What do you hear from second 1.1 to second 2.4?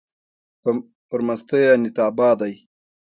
مستۍ انيتابا